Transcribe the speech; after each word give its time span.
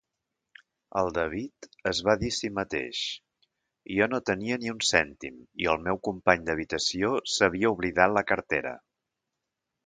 El 0.99 1.09
David 1.15 1.67
es 1.91 1.99
va 2.07 2.15
dir 2.23 2.31
a 2.33 2.35
si 2.37 2.49
mateix: 2.59 3.01
"Jo 3.97 4.07
no 4.13 4.21
tenia 4.31 4.57
ni 4.63 4.71
un 4.77 4.81
cèntim 4.87 5.37
i 5.65 5.69
el 5.75 5.79
meu 5.89 6.01
company 6.09 6.49
d'habitació 6.49 7.13
s'havia 7.35 7.73
oblidat 7.77 8.17
la 8.17 8.27
cartera". 8.33 8.75